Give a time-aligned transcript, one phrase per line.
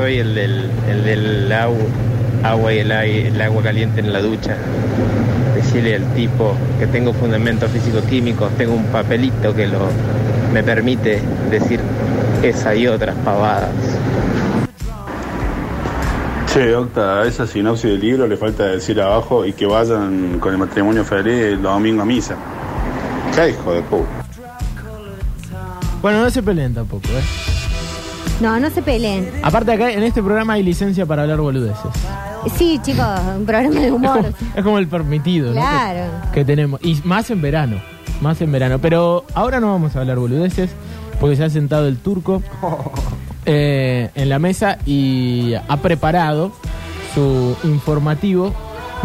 [0.00, 1.76] soy el del, el del agua,
[2.42, 4.56] agua y el, el agua caliente en la ducha.
[5.54, 9.88] Decirle al tipo que tengo fundamentos físico-químicos, tengo un papelito que lo,
[10.54, 11.80] me permite decir
[12.42, 13.74] esa y otras pavadas.
[16.50, 20.52] Che, Octa, a esa sinopsis del libro le falta decir abajo y que vayan con
[20.52, 22.36] el matrimonio feliz el domingo a misa.
[23.34, 24.08] Qué hijo de puta.
[26.00, 27.59] Bueno, no se peleen tampoco, ¿eh?
[28.40, 29.30] No, no se peleen.
[29.42, 31.90] Aparte acá en este programa hay licencia para hablar boludeces.
[32.56, 34.16] Sí, chicos, un programa de Es humor.
[34.16, 35.60] como, es como el permitido, ¿no?
[35.60, 36.10] Claro.
[36.32, 36.80] Que, que tenemos.
[36.82, 37.76] Y más en verano.
[38.22, 38.78] Más en verano.
[38.78, 40.70] Pero ahora no vamos a hablar boludeces
[41.20, 42.42] porque se ha sentado el turco
[43.46, 46.52] eh, en la mesa y ha preparado
[47.14, 48.54] su informativo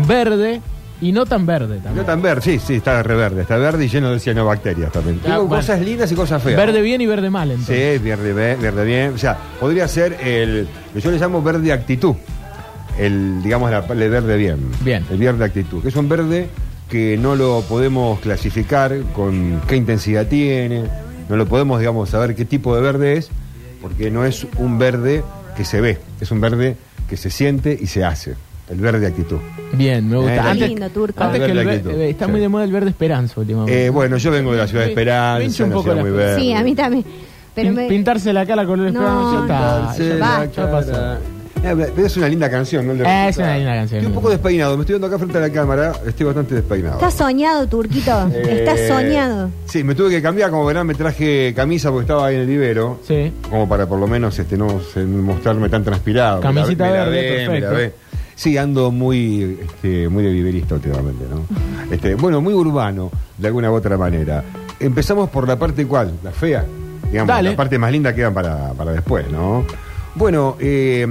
[0.07, 0.61] verde
[1.01, 2.05] y no tan verde No también.
[2.05, 3.41] tan verde, sí, sí, está reverde.
[3.41, 5.19] Está verde y lleno de cianobacterias también.
[5.21, 5.55] Ah, Tengo bueno.
[5.61, 6.57] cosas lindas y cosas feas.
[6.57, 7.99] Verde bien y verde mal, entonces.
[7.99, 9.13] Sí, verde, verde bien.
[9.13, 10.67] O sea, podría ser el.
[10.95, 12.15] Yo le llamo verde actitud.
[12.97, 14.59] El, digamos, la, el verde bien.
[14.81, 15.05] Bien.
[15.11, 15.81] El verde actitud.
[15.81, 16.47] Que es un verde
[16.89, 20.83] que no lo podemos clasificar con qué intensidad tiene.
[21.27, 23.29] No lo podemos, digamos, saber qué tipo de verde es.
[23.81, 25.23] Porque no es un verde
[25.57, 25.99] que se ve.
[26.21, 26.77] Es un verde
[27.09, 28.35] que se siente y se hace.
[28.69, 29.37] El verde actitud.
[29.73, 30.33] Bien, me Eh, gusta.
[30.33, 31.23] Qué Antes, lindo, turco.
[31.23, 32.31] antes que el Verde actitud, eh, está sí.
[32.31, 33.85] muy de moda el verde esperanza últimamente.
[33.85, 36.11] Eh, bueno, yo vengo de la ciudad de Me- me Esperanza, un poco la- muy
[36.11, 36.41] verde.
[36.41, 37.05] Sí, a mí también.
[37.53, 37.87] Pero Pin- me...
[37.87, 38.99] Pintarse la cara color No,
[39.45, 40.45] esperanza ya está.
[40.51, 41.13] Ya- pasó.
[41.63, 42.93] Eh, Es una linda canción, ¿no?
[42.93, 43.97] El Eh, es una linda canción.
[43.99, 46.95] Estoy un poco despeinado, me estoy viendo acá frente a la cámara, estoy bastante despeinado.
[46.95, 48.29] Estás soñado, Turquito.
[48.33, 49.49] Eh, Estás soñado.
[49.65, 52.47] Sí, me tuve que cambiar, como verán, me traje camisa porque estaba ahí en el
[52.47, 52.99] vivero.
[53.07, 53.31] Sí.
[53.49, 56.41] Como para por lo menos este, no mostrarme tan transpirado.
[56.41, 57.75] Camisita Me la- me la verde, ve, me la perfecto.
[57.75, 58.05] ve.
[58.35, 61.45] Sí, ando muy, este, muy de viverista últimamente, ¿no?
[61.93, 64.43] Este, bueno, muy urbano, de alguna u otra manera.
[64.79, 66.65] Empezamos por la parte cuál, la fea,
[67.09, 67.51] digamos, Dale.
[67.51, 69.63] la parte más linda quedan para, para después, ¿no?
[70.15, 71.05] Bueno, eh,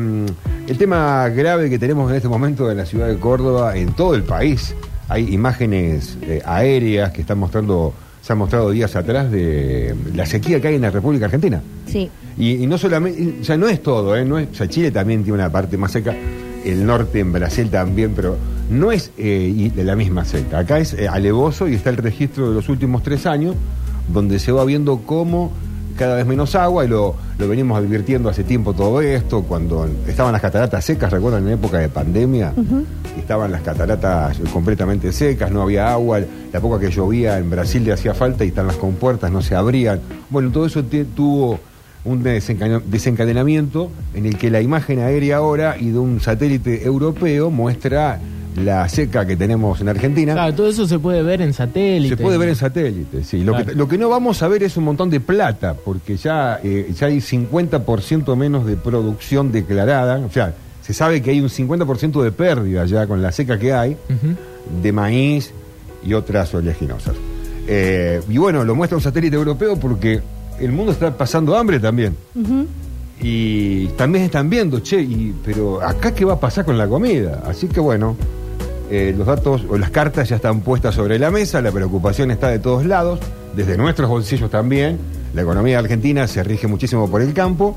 [0.66, 4.14] el tema grave que tenemos en este momento en la ciudad de Córdoba, en todo
[4.14, 4.74] el país,
[5.08, 7.92] hay imágenes eh, aéreas que están mostrando,
[8.22, 11.62] se han mostrado días atrás de la sequía que hay en la República Argentina.
[11.86, 12.10] Sí.
[12.38, 14.24] Y, y no solamente, o sea, no es todo, ¿eh?
[14.24, 16.14] No es, o sea, Chile también tiene una parte más seca,
[16.64, 18.36] el norte en Brasil también, pero
[18.70, 20.60] no es eh, de la misma seca.
[20.60, 23.54] Acá es eh, alevoso y está el registro de los últimos tres años,
[24.12, 25.52] donde se va viendo cómo
[25.96, 30.32] cada vez menos agua, y lo, lo venimos advirtiendo hace tiempo todo esto, cuando estaban
[30.32, 32.52] las cataratas secas, recuerdan, en época de pandemia,
[33.16, 36.20] estaban las cataratas completamente secas, no había agua,
[36.52, 39.54] la poca que llovía en Brasil le hacía falta y están las compuertas, no se
[39.54, 40.00] abrían.
[40.30, 40.82] Bueno, todo eso
[41.14, 41.60] tuvo
[42.04, 48.20] un desencadenamiento en el que la imagen aérea ahora y de un satélite europeo muestra
[48.56, 50.32] la seca que tenemos en Argentina.
[50.34, 52.16] Claro, todo eso se puede ver en satélite.
[52.16, 53.42] Se puede ver en satélite, sí.
[53.42, 53.66] Lo, Claro.
[53.66, 56.92] que, lo que no vamos a ver es un montón de plata, porque ya, eh,
[56.94, 60.18] ya hay 50% menos de producción declarada.
[60.18, 63.72] O sea, se sabe que hay un 50% de pérdida ya con la seca que
[63.72, 63.96] hay
[64.82, 65.52] de maíz
[66.06, 67.14] y otras oleaginosas.
[67.66, 70.20] Eh, y bueno, lo muestra un satélite europeo porque
[70.60, 72.16] el mundo está pasando hambre también.
[73.20, 77.42] Y también están viendo, che, y, pero acá qué va a pasar con la comida.
[77.46, 78.16] Así que bueno,
[78.90, 82.48] eh, los datos o las cartas ya están puestas sobre la mesa, la preocupación está
[82.48, 83.20] de todos lados,
[83.56, 84.98] desde nuestros bolsillos también.
[85.32, 87.76] La economía argentina se rige muchísimo por el campo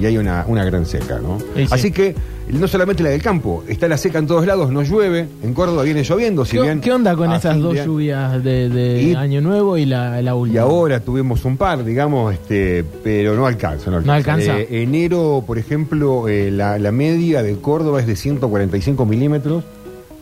[0.00, 1.38] y hay una, una gran seca, ¿no?
[1.38, 1.68] Sí, sí.
[1.70, 2.14] Así que
[2.52, 5.82] no solamente la del campo, está la seca en todos lados, no llueve, en Córdoba
[5.82, 6.80] viene lloviendo, si ¿Qué, bien...
[6.80, 10.34] qué onda con esas dos lluvias de, de Y- Año Nuevo y la, la y
[10.34, 10.62] última?
[10.62, 13.90] ahora tuvimos un par, digamos, este, pero no alcanza.
[13.90, 14.58] No No alcanza.
[14.58, 19.64] Eh, enero, por ejemplo, eh, la, la media de Córdoba es de 145 milímetros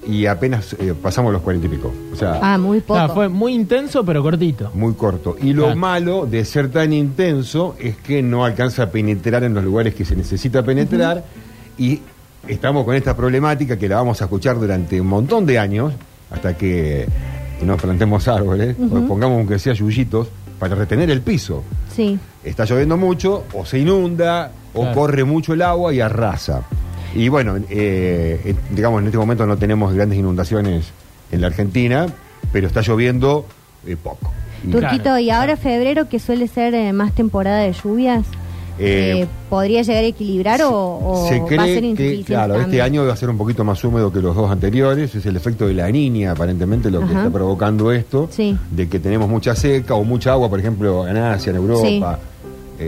[0.07, 1.93] y apenas eh, pasamos los 40 y pico.
[2.13, 3.15] O sea, Ah, muy poco.
[3.15, 4.71] Fue muy intenso pero cortito.
[4.75, 5.37] muy corto.
[5.41, 5.77] Y lo Claro.
[5.81, 10.05] malo de ser tan intenso es que no alcanza a penetrar en los lugares que
[10.05, 11.25] se necesita penetrar
[11.79, 12.01] y
[12.49, 15.93] estamos con esta problemática que la vamos a escuchar durante un montón de años
[16.31, 17.07] hasta que
[17.65, 20.29] nos plantemos árboles o pongamos aunque sea yuyitos
[20.59, 21.63] para retener el piso.
[21.95, 22.19] Sí.
[22.45, 24.95] Está lloviendo mucho, o se inunda, o Claro.
[24.95, 26.63] corre mucho el agua y arrasa.
[27.17, 30.87] Y bueno, eh, eh, digamos, en este momento no tenemos grandes inundaciones
[31.33, 32.07] en la Argentina,
[32.53, 33.47] pero está lloviendo
[33.87, 34.33] eh, poco.
[34.71, 38.27] Turquito, Claro, y ahora febrero, que suele ser eh, más temporada de lluvias,
[39.49, 43.15] ¿podría llegar a equilibrar o, o se va a ser que, claro, este año va
[43.15, 45.89] a ser un poquito más húmedo que los dos anteriores, es el efecto de la
[45.91, 47.19] niña, aparentemente, lo que Ajá.
[47.19, 48.59] está provocando esto, Sí.
[48.71, 52.19] de que tenemos mucha seca o mucha agua, por ejemplo, en Asia, en Europa,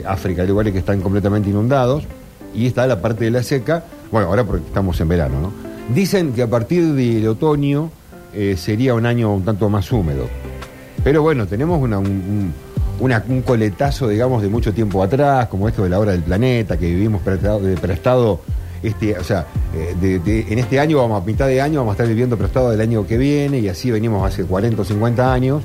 [0.07, 2.05] África, hay lugares que están completamente inundados,
[2.55, 5.53] y está la parte de la seca, bueno, ahora porque estamos en verano, ¿no?
[5.95, 7.91] Dicen que a partir del otoño
[8.35, 10.29] eh, sería un año un tanto más húmedo.
[11.03, 12.53] Pero bueno, tenemos un,
[13.45, 17.23] coletazo, digamos, de mucho tiempo atrás, como esto de la hora del planeta, que vivimos
[17.23, 18.41] prestado, prestado
[18.83, 22.07] este, o sea, eh, en este año, vamos a mitad de año, vamos a estar
[22.07, 25.63] viviendo prestado del año que viene, y así venimos hace 40 o 50 años.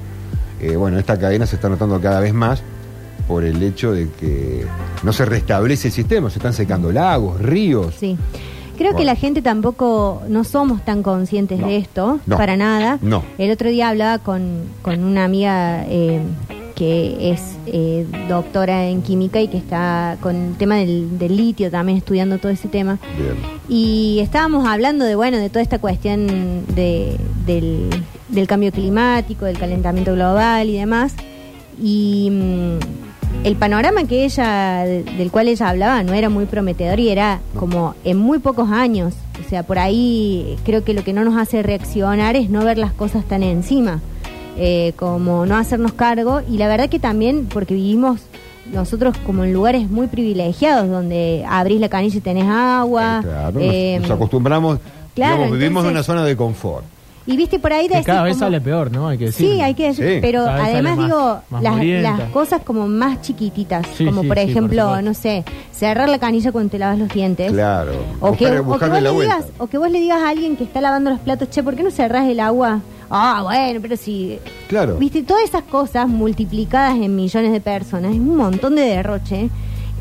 [0.61, 2.63] Eh, bueno, esta cadena se está notando cada vez más
[3.27, 4.65] por el hecho de que
[5.03, 7.95] no se restablece el sistema, se están secando lagos, ríos.
[7.99, 8.17] Sí.
[8.77, 11.67] Creo que la gente tampoco, no somos tan conscientes No.
[11.67, 12.37] de esto, No.
[12.37, 12.97] para nada.
[13.01, 13.23] No.
[13.37, 16.21] El otro día hablaba con, con una amiga eh,
[16.75, 21.69] que es eh, doctora en química y que está con el tema del, del litio
[21.69, 22.97] también estudiando todo ese tema.
[23.15, 23.35] Bien.
[23.69, 27.15] Y estábamos hablando de, bueno, de toda esta cuestión de,
[27.45, 27.89] del,
[28.29, 31.13] del cambio climático, del calentamiento global y demás.
[31.81, 32.79] Y mm,
[33.43, 37.39] el panorama que ella, de- del cual ella hablaba no era muy prometedor y era
[37.55, 39.13] como en muy pocos años.
[39.45, 42.77] O sea, por ahí creo que lo que no nos hace reaccionar es no ver
[42.77, 43.99] las cosas tan encima,
[44.57, 46.41] eh, como no hacernos cargo.
[46.49, 48.21] Y la verdad que también porque vivimos
[48.71, 53.19] nosotros como en lugares muy privilegiados, donde abrís la canilla y tenés agua.
[53.23, 54.79] Claro, nos- eh, nos, acostumbramos,
[55.15, 56.85] claro, digamos, vivimos en una zona de confort.
[57.25, 59.07] Y viste por ahí Que decís cada vez como- sale peor, ¿no?
[59.07, 59.51] Hay que decir.
[59.53, 60.19] Sí, hay que decir, Sí.
[60.21, 62.17] pero Cada vez sale además más- digo, más las, mugrienta.
[62.17, 65.01] las cosas como más chiquititas, Sí, como sí, por sí, por ejemplo, supuesto.
[65.05, 67.51] no sé, cerrar la canilla cuando te lavas los dientes.
[67.51, 67.91] Claro.
[68.19, 69.35] O que, Buscar- o que buscarle vos la le vuelta.
[69.37, 71.75] digas, o que vos le digas a alguien que está lavando los platos, che, ¿por
[71.75, 72.81] qué no cerrás el agua?
[73.09, 74.39] Ah, bueno, pero si...
[74.67, 74.97] Claro.
[74.97, 79.49] Viste, todas esas cosas multiplicadas en millones de personas, es un montón de derroche.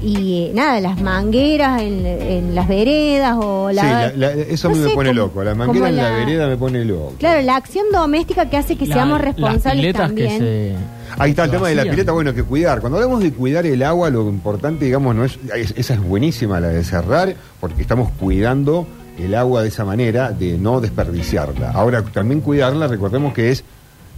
[0.03, 3.83] Y eh, nada, las mangueras en, en las veredas o la...
[3.83, 3.89] sí,
[4.19, 5.45] la- la- eso a no mí me sé, pone como- loco.
[5.45, 7.15] La manguera en la vereda me pone loco.
[7.19, 10.39] Claro, la acción doméstica que hace que La- seamos responsables también.
[10.41, 10.75] Que se,
[11.19, 12.81] Ahí está el tema de la pileta, bueno, que cuidar.
[12.81, 16.59] Cuando hablamos de cuidar el agua, lo importante, digamos, no es, es- esa es buenísima
[16.59, 18.87] la de cerrar, porque estamos cuidando
[19.19, 21.71] el agua de esa manera, de no desperdiciarla.
[21.73, 23.63] Ahora, también cuidarla, recordemos que es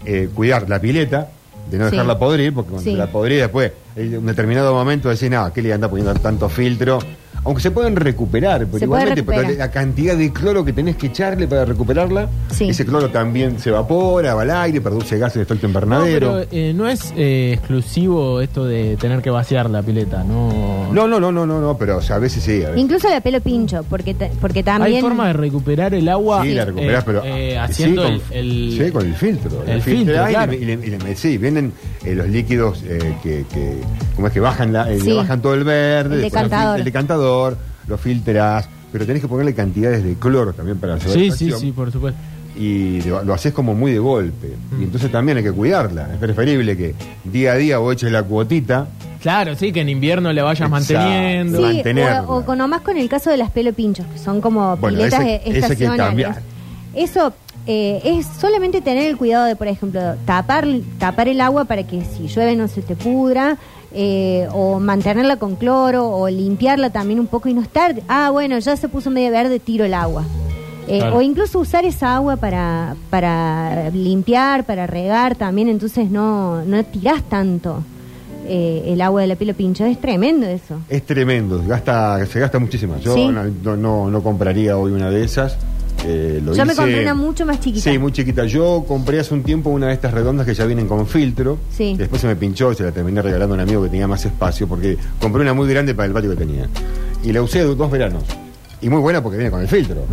[0.07, 1.29] eh, cuidar la pileta,
[1.71, 2.97] de no dejarla podrir, porque cuando Sí.
[2.97, 6.99] la podrir después, en un determinado momento decís, no, ¿qué le anda poniendo tanto filtro?
[7.45, 9.59] Aunque se pueden recuperar, pero Se igualmente pero recuperar.
[9.67, 12.71] la cantidad de cloro que tenés que echarle para recuperarla, Sí.
[12.71, 16.33] ese cloro también se evapora, va al aire, produce gases de efecto No, invernadero.
[16.41, 20.89] pero eh, no es eh, exclusivo esto de tener que vaciar la pileta, ¿no?
[20.93, 22.63] No, no, no, no, no, no, pero o sea, a veces sí.
[22.63, 22.79] A veces.
[22.81, 24.97] Incluso la pelo pincho, porque, porque también...
[24.97, 28.13] Hay forma de recuperar el agua Sí, la recuperás, eh, pero eh, ah, haciendo sí,
[28.13, 29.51] el, con, el- sí, con el filtro.
[29.67, 30.53] el filtro, filtrás y claro.
[30.53, 31.73] le- y le- y le- y sí, vienen
[32.05, 33.77] eh, los líquidos eh, que, que,
[34.17, 35.09] como es que bajan, la, eh, Sí.
[35.09, 36.79] le bajan todo el verde, El decantador.
[36.79, 37.34] el decantador,
[37.89, 41.73] lo filtrás, pero tenés que ponerle cantidades de cloro también para hacer Sí, sí, sí,
[41.73, 42.19] por supuesto.
[42.57, 44.53] y lo, haces como muy de golpe.
[44.81, 46.09] Y entonces también hay que cuidarla.
[46.13, 46.95] Es preferible que
[47.25, 48.87] día a día vos eches la cuotita.
[49.21, 50.95] Claro, sí, que en invierno le vayas Exacto.
[50.95, 51.59] manteniendo.
[51.69, 52.23] Sí, mantenerla.
[52.25, 54.99] o, o con, nomás con el caso de las pelo pinchos, que son como Bueno,
[54.99, 56.07] piletas ese- e- ese que estacionales.
[56.07, 56.43] cambiar.
[56.95, 57.33] Eso
[57.67, 60.67] eh, es solamente tener el cuidado de, por ejemplo, tapar,
[60.99, 63.57] tapar el agua para que si llueve no se te pudra,
[63.93, 68.59] eh, o mantenerla con cloro, o limpiarla también un poco y no estar, ah, bueno,
[68.59, 70.25] ya se puso medio verde, tiro el agua.
[70.87, 71.17] Eh, Claro.
[71.17, 77.23] O incluso usar esa agua para, para limpiar, para regar también, entonces no, no tirás
[77.23, 77.83] tanto
[78.47, 79.87] eh, el agua de la pelo pincho.
[79.87, 80.81] Es tremendo eso.
[80.91, 82.99] Es tremendo, gasta, se gasta muchísimo.
[82.99, 83.29] Yo Sí.
[83.29, 85.57] no- no- no compraría hoy una de esas.
[86.05, 87.91] Eh, lo Yo me compré una mucho más chiquita.
[87.91, 88.45] Sí, muy chiquita.
[88.45, 91.59] Yo compré hace un tiempo una de estas redondas que ya vienen con filtro.
[91.71, 91.95] Sí.
[91.97, 94.25] Después se me pinchó y se la terminé regalando a un amigo que tenía más
[94.25, 96.69] espacio porque compré una muy grande para el patio que tenía.
[97.23, 98.25] Y la usé dos veranos.
[98.83, 100.05] Y muy buena porque viene con el filtro.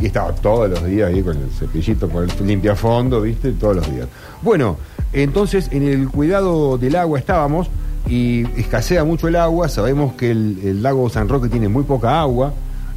[0.00, 3.50] Y estaba todos los días ahí con el cepillito, con el limpiafondo, ¿viste?
[3.52, 4.06] Todos los días.
[4.42, 4.76] Bueno,
[5.12, 7.68] entonces en el cuidado del agua estábamos
[8.08, 9.68] y escasea mucho el agua.
[9.68, 12.54] Sabemos que el, el lago San Roque tiene muy poca agua.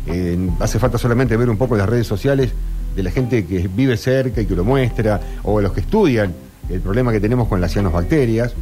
[0.08, 2.52] Eh, hace falta solamente ver un poco las redes sociales
[2.96, 6.34] de la gente que vive cerca y que lo muestra, o los que estudian
[6.70, 8.54] el problema que tenemos con las cianobacterias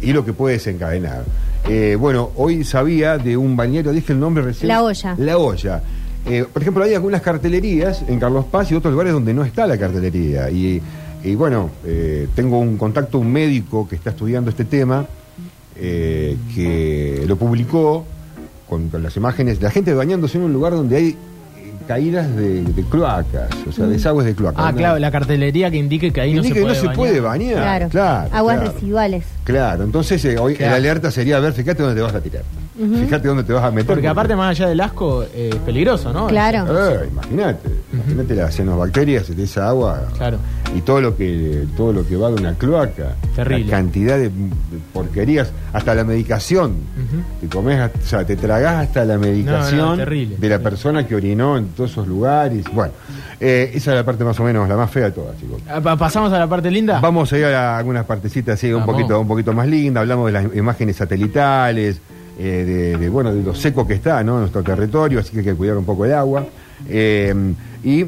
[0.00, 1.24] y lo que puede desencadenar.
[1.68, 4.68] Eh, bueno, hoy sabía de un bañero, dije el nombre recién.
[4.68, 5.14] La Olla.
[5.18, 5.82] La olla.
[6.26, 9.66] Eh, por ejemplo, hay algunas cartelerías en Carlos Paz y otros lugares donde no está
[9.66, 10.50] la cartelería.
[10.50, 10.80] Y,
[11.22, 15.06] y bueno, eh, tengo un contacto, un médico que está estudiando este tema,
[15.74, 18.06] que lo publicó
[18.68, 21.16] con, con las imágenes, la gente bañándose en un lugar donde hay
[21.86, 24.64] caídas de, de cloacas, o sea, desagües de cloacas.
[24.64, 24.78] Ah, ¿no?
[24.78, 26.96] claro, la cartelería que indique que ahí no se que puede no se bañar.
[26.96, 27.54] puede bañar.
[27.56, 27.88] Claro.
[27.90, 28.28] Claro.
[28.32, 28.72] Aguas claro.
[28.72, 29.24] residuales.
[29.44, 30.70] Claro, entonces eh, hoy Claro.
[30.70, 32.42] la alerta sería, a ver, fíjate dónde te vas a tirar.
[32.76, 33.86] Fíjate dónde te vas a meter.
[33.86, 36.26] Porque aparte, más allá del asco, eh, es peligroso, ¿no?
[36.26, 36.64] Claro.
[37.04, 40.38] Eh, imagínate, imagínate las cianobacterias de esa agua Claro.
[40.74, 43.64] Y todo lo que todo lo que va de una cloaca, Terrible.
[43.66, 44.30] la cantidad de,
[44.92, 47.22] porquerías, hasta la medicación, Ujú.
[47.40, 50.36] te comes, o sea, te tragás hasta la medicación No, no, terrible.
[50.36, 52.92] de la persona que orinó en todos esos lugares, bueno.
[53.40, 55.60] Eh, esa es la parte más o menos la más fea de todas, chicos.
[55.68, 56.98] Ah, pa- ¿Pasamos a la parte linda?
[57.00, 60.00] Vamos a ir a algunas partecitas así un poquito, un poquito más lindas.
[60.02, 62.00] Hablamos de las imágenes satelitales,
[62.38, 64.40] eh, de, de, bueno, de lo seco que está, ¿no?
[64.40, 66.44] Nuestro territorio, así que hay que cuidar un poco el agua.
[66.88, 67.34] Eh,
[67.84, 68.04] y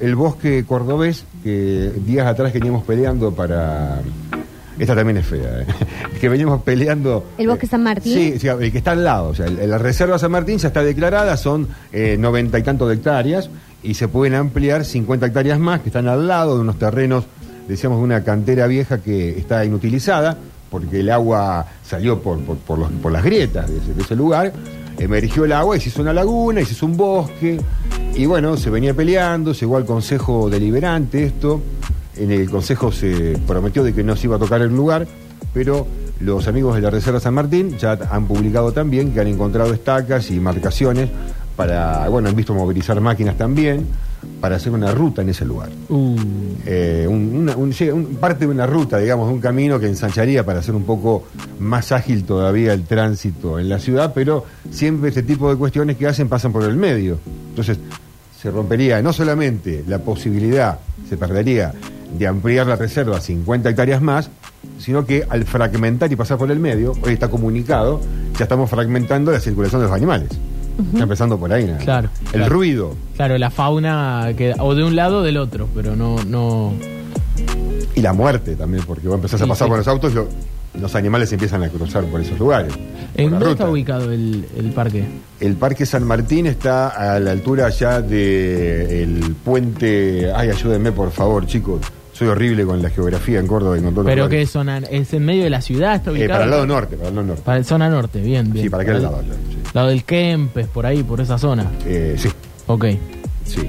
[0.00, 4.00] el bosque cordobés, que días atrás veníamos peleando para.
[4.76, 5.66] Esta también es fea, ¿eh?
[6.20, 7.24] que veníamos peleando.
[7.38, 8.12] ¿El bosque eh, San Martín?
[8.12, 9.28] Sí, sí, el que está al lado.
[9.28, 12.94] O sea, la reserva San Martín ya está declarada, son eh, noventa y tantos de
[12.96, 13.48] hectáreas
[13.84, 17.24] y se pueden ampliar 50 hectáreas más que están al lado de unos terrenos,
[17.68, 20.36] decíamos, de una cantera vieja que está inutilizada
[20.70, 24.16] porque el agua salió por, por, por los- por las grietas de ese, de ese
[24.16, 24.52] lugar,
[24.98, 27.60] emergió el agua y se hizo una laguna y se hizo un bosque
[28.16, 31.60] y bueno, se venía peleando, llegó al Consejo Deliberante esto,
[32.16, 35.06] en el Consejo se prometió de que no se iba a tocar el lugar,
[35.52, 35.86] pero
[36.20, 40.30] los amigos de la Reserva San Martín ya han publicado también que han encontrado estacas
[40.30, 41.08] y marcaciones
[41.56, 43.84] para, bueno, han visto movilizar máquinas también
[44.40, 45.70] para hacer una ruta en ese lugar.
[45.88, 46.16] Uh,
[46.66, 49.86] Eh, un- una- un- sí, un- parte de una ruta, digamos, de un camino que
[49.86, 51.24] ensancharía para hacer un poco
[51.60, 56.06] más ágil todavía el tránsito en la ciudad, pero siempre este tipo de cuestiones que
[56.06, 57.18] hacen pasan por el medio.
[57.50, 57.78] Entonces,
[58.44, 61.72] se rompería no solamente la posibilidad, se perdería
[62.18, 64.28] de ampliar la reserva a 50 hectáreas más,
[64.78, 68.02] sino que al fragmentar y pasar por el medio, hoy está comunicado,
[68.38, 70.28] ya estamos fragmentando la circulación de los animales.
[70.92, 71.78] Está empezando por ahí, nada.
[71.78, 72.54] Claro, El claro.
[72.54, 76.74] ruido claro, la fauna queda o de un lado o del otro, pero no, no.
[77.94, 79.70] y la muerte también, porque vos empezás a Sí, pasar sí.
[79.70, 80.28] por los autos y lo-
[80.80, 82.72] los animales empiezan a cruzar por esos lugares.
[83.16, 83.62] ¿En dónde ruta.
[83.64, 85.04] está ubicado el, el parque?
[85.40, 90.32] El Parque San Martín está a la altura ya del puente.
[90.34, 91.80] Ay, ayúdenme por favor, chicos.
[92.12, 94.78] Soy horrible con la geografía en Córdoba y con todos los Pero que es zona,
[94.78, 96.30] es en medio de la ciudad, está Eh, ubicado.
[96.34, 97.42] para el lado norte, para el lado norte.
[97.44, 98.64] Para el zona norte, bien, bien.
[98.66, 99.20] Sí, para aquel el lado.
[99.22, 99.56] sí.
[99.74, 101.66] lado del Kempes, por ahí, por esa zona.
[101.84, 102.28] Eh, sí,
[102.68, 102.84] Ok.
[103.44, 103.68] sí.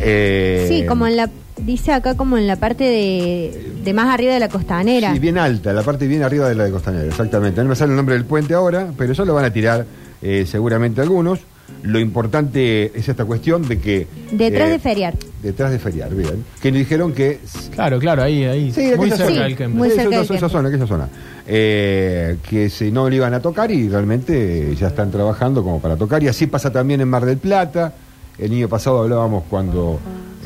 [0.00, 1.30] Eh, Sí, como en la.
[1.58, 5.12] Dice acá como en la parte de, de más arriba de la costanera.
[5.12, 7.62] Sí, bien alta, la parte bien arriba de la de Costanera, exactamente.
[7.62, 9.86] No me sale el nombre del puente ahora, pero eso lo van a tirar
[10.20, 11.40] eh, seguramente algunos.
[11.82, 14.06] Lo importante es esta cuestión de que...
[14.32, 15.14] Detrás eh, de feriar.
[15.42, 16.44] Detrás de feriar, bien.
[16.60, 17.40] Que nos dijeron que...
[17.72, 18.72] Claro, claro, ahí, ahí.
[18.72, 19.44] Sí, muy cerca zona.
[19.44, 19.68] del.
[19.68, 21.08] Muy cerca esa, del esa zona, aquella zona.
[21.46, 25.96] Eh, que si no lo iban a tocar y realmente ya están trabajando como para
[25.96, 26.22] tocar.
[26.22, 27.94] Y así pasa también en Mar del Plata.
[28.38, 29.98] El año pasado hablábamos cuando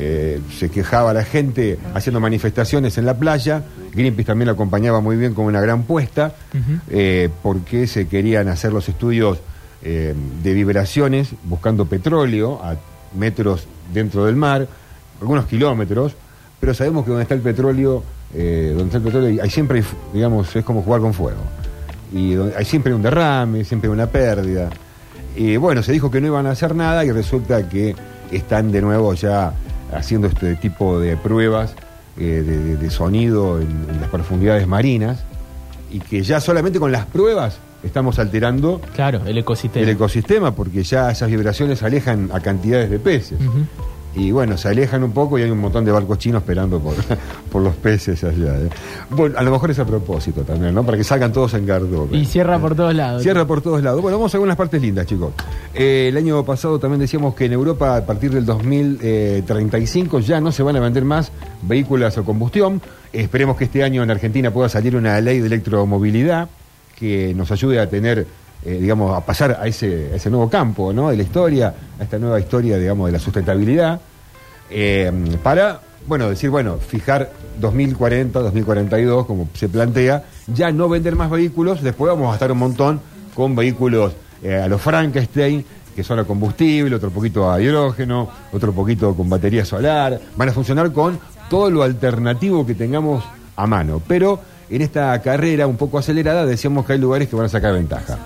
[0.03, 3.63] eh, se quejaba la gente haciendo manifestaciones en la playa.
[3.93, 6.33] Greenpeace también lo acompañaba muy bien con una gran puesta,
[6.89, 9.41] eh, porque se querían hacer los estudios
[9.83, 12.77] eh, de vibraciones buscando petróleo a
[13.19, 14.67] metros dentro del mar,
[15.21, 16.15] algunos kilómetros,
[16.61, 18.03] pero sabemos que donde está el petróleo,
[18.33, 19.83] donde está el petróleo, hay siempre,
[20.15, 21.41] digamos, es como jugar con fuego.
[22.13, 24.71] Y donde- hay siempre un derrame, siempre una pérdida.
[25.37, 27.95] Y bueno, se dijo que no iban a hacer nada y resulta que
[28.31, 29.53] están de nuevo ya
[29.93, 31.75] haciendo este tipo de pruebas
[32.19, 35.25] eh, de, sonido en, en las profundidades marinas
[35.91, 39.83] y que ya solamente con las pruebas estamos alterando Claro, el ecosistema.
[39.85, 43.39] el ecosistema porque ya esas vibraciones alejan a cantidades de peces.
[44.15, 46.95] Y bueno, se alejan un poco y hay un montón de barcos chinos esperando por,
[47.53, 48.59] por los peces allá.
[48.59, 48.69] ¿eh?
[49.11, 50.85] Bueno, a lo mejor es a propósito también, ¿no?
[50.85, 52.09] Para que salgan todos en Gardó.
[52.11, 53.23] Y cierra por todos lados.
[53.23, 54.03] Cierra por todos lados.
[54.03, 55.33] Bueno, vamos a algunas partes lindas, chicos.
[55.75, 60.51] Eh, el año pasado también decíamos que en Europa, a partir del 2035, ya no
[60.51, 61.31] se van a vender más
[61.63, 62.83] vehículos a combustión.
[63.13, 66.49] Esperemos que este año en Argentina pueda salir una ley de electromovilidad
[67.01, 68.27] que nos ayude a tener,
[68.65, 71.11] eh, digamos, a pasar a ese, nuevo campo, ¿no?
[71.11, 74.01] De la historia, a esta nueva historia, digamos, de la sustentabilidad.
[74.71, 75.11] eh,
[75.43, 81.83] para, bueno, decir, bueno, fijar 2040, 2042, como se plantea, ya no vender más vehículos,
[81.83, 83.01] después vamos a gastar un montón
[83.35, 84.13] con vehículos
[84.43, 85.65] eh, a los Frankenstein,
[85.95, 90.53] que son a combustible, otro poquito a hidrógeno, otro poquito con batería solar, van a
[90.53, 93.25] funcionar con todo lo alternativo que tengamos
[93.57, 94.41] a mano, pero
[94.71, 98.19] en esta carrera un poco acelerada decíamos que hay lugares que van a sacar ventaja.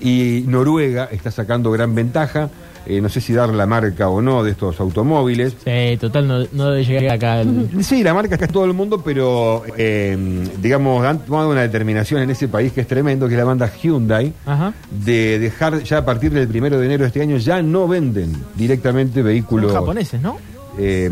[0.00, 2.48] Y Noruega está sacando gran ventaja,
[2.86, 6.38] eh, no sé si dar la marca o no de estos automóviles, Sí, total, no,
[6.52, 7.42] no debe llegar acá.
[7.42, 10.16] el- Sí, la marca está en todo el mundo, pero eh,
[10.62, 13.70] digamos, han tomado una determinación en ese país que es tremendo, que es la banda
[13.70, 14.72] Hyundai, Ajá.
[14.90, 18.32] de dejar ya a partir del primero de enero de este año, ya no venden
[18.56, 20.38] directamente Son vehículos japoneses, ¿no?
[20.78, 21.10] eh,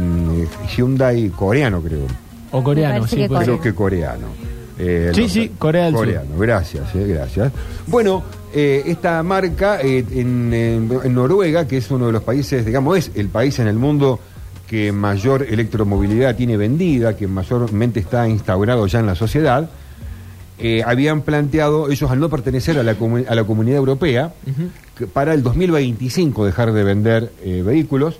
[0.74, 2.06] Hyundai coreano, creo.
[2.52, 3.22] O coreanos, parece sí.
[3.22, 4.26] que puede Creo que coreano.
[4.78, 6.04] Eh, Sí, sí, Corea del Sur.
[6.04, 7.52] Coreano, gracias, eh, gracias.
[7.86, 8.22] Bueno,
[8.54, 13.28] eh, esta marca eh, en, Noruega, que es uno de los países, digamos, es el
[13.28, 14.20] país en el mundo
[14.68, 19.68] que mayor electromovilidad tiene vendida, que mayormente está instaurado ya en la sociedad,
[20.84, 22.96] habían planteado, ellos al no pertenecer a la,
[23.28, 24.68] a la comunidad europea, Ujú.
[24.96, 28.18] que para el 2025 dejar de vender eh, vehículos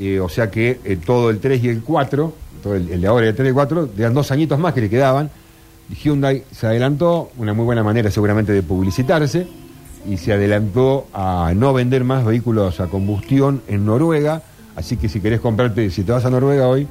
[0.00, 3.26] eh, o sea que todo el 3 y el 4, todo el, el de ahora
[3.26, 5.30] y el 3 y el 4, eran dos añitos más que le quedaban.
[5.94, 9.46] Hyundai se adelantó, una muy buena manera seguramente de publicitarse,
[10.08, 14.42] y se adelantó a no vender más vehículos a combustión en Noruega.
[14.76, 16.86] Así que si querés comprarte, si te vas a Noruega hoy,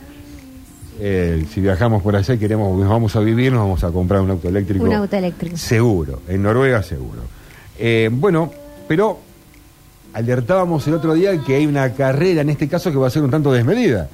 [1.00, 4.22] eh, si viajamos por allá y queremos, nos vamos a vivir, nos vamos a comprar
[4.22, 4.86] un auto eléctrico.
[4.86, 5.58] Un auto eléctrico.
[5.58, 7.22] Seguro, en Noruega seguro.
[7.78, 8.52] Eh, bueno,
[8.88, 9.20] pero
[10.14, 13.24] alertábamos el otro día que hay una carrera, en este caso, que va a ser
[13.24, 14.10] un tanto desmedida.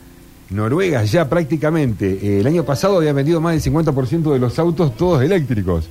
[0.52, 4.96] Noruega ya prácticamente, eh, el año pasado había vendido más del 50% de los autos
[4.96, 5.88] todos eléctricos.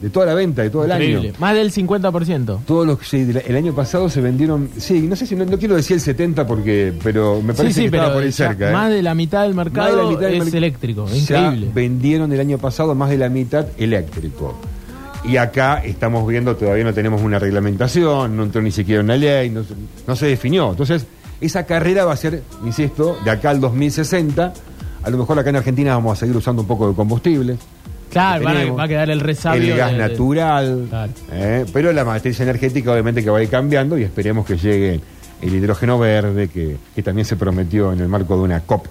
[0.00, 1.28] De toda la venta, de todo el Increíble.
[1.28, 1.36] año.
[1.38, 2.60] Más del 50%.
[2.66, 5.76] Todos los la- el año pasado se vendieron, sí, no sé si no, no quiero
[5.76, 8.48] decir el 70 porque, pero me parece Sí, sí, que estaba pero por ahí ya
[8.48, 8.70] cerca.
[8.70, 8.72] ¿eh?
[8.72, 11.06] más de la mitad del mercado de la mitad del es eléctrico.
[11.08, 11.70] Ya Increíble.
[11.72, 14.56] vendieron el año pasado más de la mitad eléctrico.
[15.24, 19.50] Y acá estamos viendo, todavía no tenemos una reglamentación, no entró ni siquiera una ley,
[19.50, 20.70] no se definió.
[20.70, 21.06] Entonces,
[21.46, 24.52] esa carrera va a ser, insisto, de acá al 2060.
[25.02, 27.56] A lo mejor acá en Argentina vamos a seguir usando un poco de combustible.
[28.10, 29.72] Claro, van a- va a quedar el resabio.
[29.72, 30.86] El gas de- de- natural.
[30.88, 31.12] Claro.
[31.32, 31.64] ¿eh?
[31.72, 35.00] pero la matriz energética obviamente que va a ir cambiando y esperemos que llegue
[35.40, 38.86] el hidrógeno verde que, que también se prometió en el marco de una COP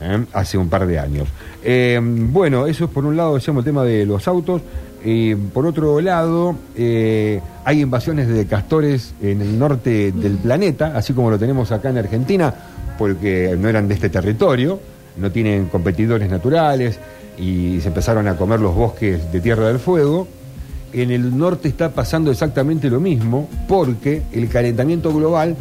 [0.00, 0.24] ¿eh?
[0.32, 1.28] hace un par de años.
[1.64, 4.62] Eh, bueno, eso es por un lado, decíamos, el tema de los autos.
[5.04, 11.12] Y por otro lado, eh, hay invasiones de castores en el norte del planeta, así
[11.12, 12.52] como lo tenemos acá en Argentina,
[12.98, 14.78] porque no eran de este territorio,
[15.16, 16.98] no tienen competidores naturales
[17.38, 20.28] y se empezaron a comer los bosques de Tierra del Fuego.
[20.92, 25.56] En el norte está pasando exactamente lo mismo, porque el calentamiento global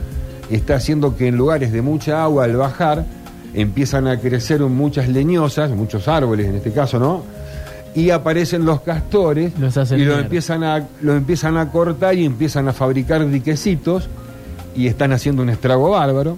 [0.49, 3.05] está haciendo que en lugares de mucha agua al bajar
[3.53, 7.23] empiezan a crecer muchas leñosas, muchos árboles en este caso, ¿no?
[7.95, 10.23] Y aparecen los castores Los hacen y los mierda.
[10.25, 14.07] empiezan, a, los empiezan a cortar y empiezan a fabricar diquecitos
[14.75, 16.37] y están haciendo un estrago bárbaro.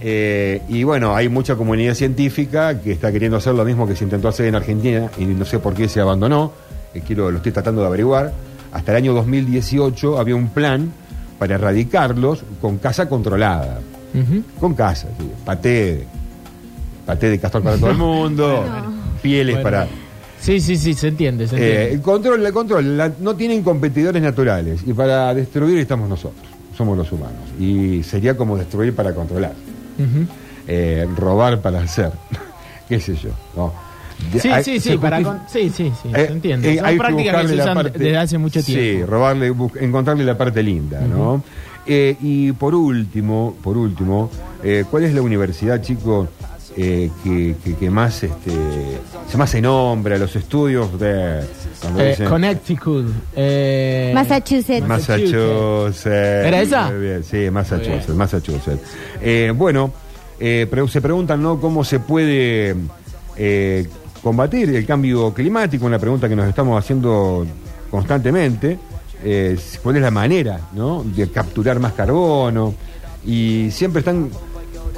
[0.00, 4.04] Eh, y bueno, hay mucha comunidad científica que está queriendo hacer lo mismo que se
[4.04, 6.52] intentó hacer en Argentina y no sé por qué se abandonó.
[6.94, 8.32] Eh, quiero, lo estoy tratando de averiguar.
[8.72, 10.92] Hasta el año 2018 había un plan
[11.38, 13.80] para erradicarlos con caza controlada.
[14.58, 15.30] Con caza, sí.
[15.44, 16.04] paté,
[17.06, 18.64] paté de castor para todo el mundo,
[19.22, 19.64] pieles Bueno.
[19.70, 19.86] para...
[20.40, 21.46] Sí, sí, sí, se entiende.
[21.48, 21.94] Se Eh, entiende.
[21.94, 26.46] el control, el control, la- no tienen competidores naturales y para destruir estamos nosotros,
[26.76, 27.42] somos los humanos.
[27.58, 29.52] Y sería como destruir para controlar,
[29.98, 30.26] Ujú.
[30.66, 32.12] eh, robar para hacer,
[32.88, 33.30] qué sé yo.
[33.56, 33.72] ¿no?
[34.32, 36.72] De- Sí, hay- sí, se sí, para con- sí, sí, sí, Eh, se entiende.
[36.72, 38.72] eh, Son hay que prácticas que buscarle se la usan parte- desde hace mucho Sí,
[38.74, 39.06] tiempo.
[39.06, 41.42] robarle, bus- encontrarle la parte linda, ¿no?
[41.86, 44.28] Eh, y por último, por último,
[44.62, 46.28] eh, ¿cuál es la universidad, chicos,
[46.80, 48.52] eh, que, que- que más este
[49.28, 51.44] se más se nombra los estudios de Eh,
[52.16, 53.06] dicen- Connecticut.
[53.34, 54.86] eh, Massachusetts.
[54.86, 56.06] Massachusetts.
[56.06, 56.90] ¿Era esa?
[56.90, 58.80] Bien, Sí, Massachusetts, Massachusetts.
[59.20, 59.90] Eh, bueno,
[60.38, 61.60] eh, pero se preguntan ¿no?
[61.60, 62.76] cómo se puede
[63.36, 63.88] eh,
[64.22, 67.44] combatir el cambio climático, una pregunta que nos estamos haciendo
[67.90, 68.78] constantemente.
[69.24, 71.02] Eh, ¿Cuál es la manera ¿no?
[71.04, 72.72] de capturar más carbono?
[73.26, 74.30] Y siempre están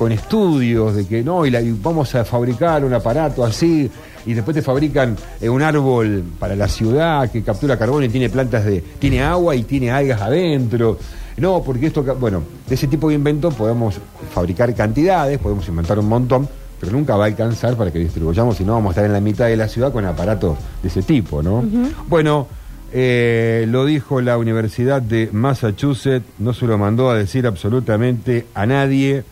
[0.00, 3.90] con estudios de que no, y, la- y vamos a fabricar un aparato así,
[4.24, 8.30] y después te fabrican eh, un árbol para la ciudad que captura carbono y tiene
[8.30, 8.80] plantas de.
[8.98, 10.96] tiene agua y tiene algas adentro.
[11.36, 13.96] No, porque esto, bueno, de ese tipo de invento podemos
[14.34, 16.48] fabricar cantidades, podemos inventar un montón,
[16.80, 19.20] pero nunca va a alcanzar para que distribuyamos, si no vamos a estar en la
[19.20, 21.62] mitad de la ciudad con aparatos de ese tipo, ¿no?
[22.08, 22.46] Bueno,
[22.92, 28.64] eh, lo dijo la Universidad de Massachusetts, no se lo mandó a decir absolutamente a
[28.64, 29.24] nadie.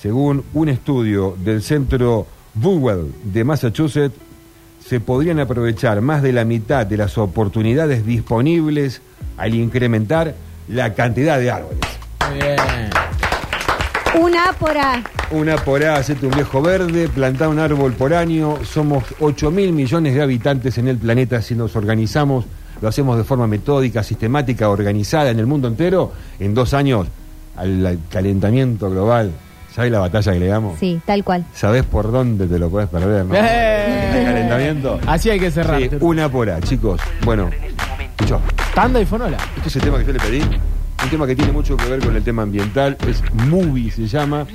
[0.00, 4.14] Según un estudio del centro Burwell de Massachusetts,
[4.86, 9.00] se podrían aprovechar más de la mitad de las oportunidades disponibles
[9.36, 10.34] al incrementar
[10.68, 11.80] la cantidad de árboles.
[12.28, 12.56] Muy bien.
[14.20, 15.02] Una por A.
[15.30, 18.58] Una por A, hacete un viejo verde, plantar un árbol por año.
[18.64, 21.42] Somos 8 mil millones de habitantes en el planeta.
[21.42, 22.44] Si nos organizamos,
[22.80, 26.12] lo hacemos de forma metódica, sistemática, organizada en el mundo entero.
[26.38, 27.08] En dos años,
[27.56, 29.32] al calentamiento global,
[29.76, 30.78] ¿sabes la batalla que le damos?
[30.80, 31.44] Sí, tal cual.
[31.52, 33.26] ¿Sabés por dónde te lo puedes perder?
[33.26, 33.34] ¿no?
[33.34, 34.18] ¡Eh!
[34.18, 34.98] El calentamiento.
[35.06, 35.78] Así hay que cerrar.
[35.78, 36.98] Sí, una por A, chicos.
[37.22, 37.50] Bueno,
[38.16, 38.40] escuchó.
[38.74, 39.36] Tanda y fonola.
[39.54, 40.40] Este es el tema que yo le pedí.
[40.40, 42.96] Un tema que tiene mucho que ver con el tema ambiental.
[43.06, 44.46] Es Movie, se llama.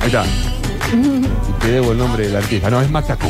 [0.00, 0.24] Ahí está.
[0.92, 2.70] Y te debo el nombre del artista.
[2.70, 3.26] No, es Macaco.